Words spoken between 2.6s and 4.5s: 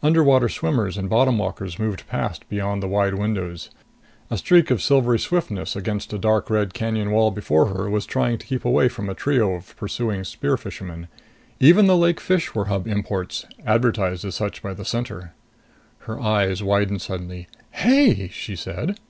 the wide windows. A